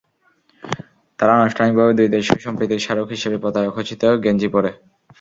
[1.19, 4.71] তারা আনুষ্ঠানিকভাবে দুই দেশের সম্প্রীতির স্মারক হিসেবে পতাকা খচিত গেঞ্জি পরে।